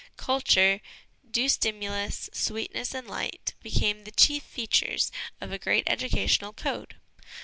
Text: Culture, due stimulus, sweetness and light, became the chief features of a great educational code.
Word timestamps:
Culture, 0.17 0.81
due 1.29 1.47
stimulus, 1.47 2.27
sweetness 2.33 2.95
and 2.95 3.05
light, 3.07 3.53
became 3.61 4.03
the 4.03 4.11
chief 4.11 4.41
features 4.41 5.11
of 5.39 5.51
a 5.51 5.59
great 5.59 5.83
educational 5.85 6.53
code. 6.53 6.95